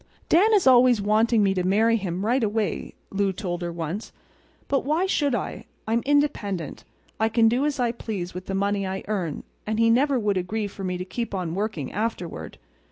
"Dan 0.29 0.51
is 0.55 0.65
always 0.65 0.99
wanting 0.99 1.43
me 1.43 1.53
to 1.53 1.61
marry 1.63 1.95
him 1.95 2.25
right 2.25 2.43
away," 2.43 2.95
Lou 3.11 3.31
told 3.31 3.61
her 3.61 3.71
once. 3.71 4.11
"But 4.67 4.83
why 4.83 5.05
should 5.05 5.35
I? 5.35 5.65
I'm 5.87 6.01
independent. 6.07 6.83
I 7.19 7.29
can 7.29 7.47
do 7.47 7.67
as 7.67 7.79
I 7.79 7.91
please 7.91 8.33
with 8.33 8.47
the 8.47 8.55
money 8.55 8.87
I 8.87 9.03
earn; 9.07 9.43
and 9.67 9.77
he 9.79 9.91
never 9.91 10.17
would 10.17 10.37
agree 10.37 10.65
for 10.65 10.83
me 10.83 10.97
to 10.97 11.05
keep 11.05 11.35
on 11.35 11.53
working 11.53 11.91
afterward. 11.91 12.57